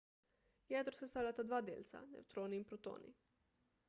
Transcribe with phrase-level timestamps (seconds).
[0.75, 3.13] jedro sestavljata dva delca– nevtroni in protoni